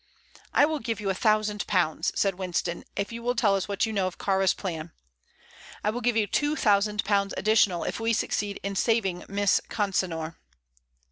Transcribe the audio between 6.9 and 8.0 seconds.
pounds additional if